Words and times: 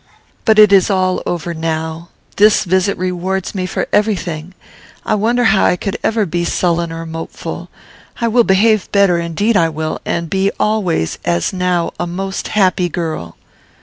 "But 0.45 0.57
it 0.57 0.73
is 0.73 0.89
all 0.89 1.21
over 1.27 1.53
now; 1.53 2.09
this 2.37 2.63
visit 2.63 2.97
rewards 2.97 3.53
me 3.53 3.67
for 3.67 3.85
every 3.93 4.15
thing. 4.15 4.55
I 5.05 5.13
wonder 5.13 5.43
how 5.43 5.63
I 5.63 5.75
could 5.75 5.95
ever 6.03 6.25
be 6.25 6.43
sullen 6.43 6.91
or 6.91 7.05
mopeful. 7.05 7.69
I 8.19 8.27
will 8.27 8.43
behave 8.43 8.91
better, 8.91 9.19
indeed 9.19 9.55
I 9.55 9.69
will, 9.69 10.01
and 10.03 10.27
be 10.27 10.49
always, 10.59 11.19
as 11.23 11.53
now, 11.53 11.91
a 11.99 12.07
most 12.07 12.47
happy 12.47 12.89
girl." 12.89 13.37